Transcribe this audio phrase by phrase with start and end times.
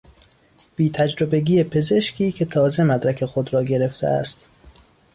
[0.75, 4.45] بیتجربگی پزشکی که تازه مدرک خود را گرفته است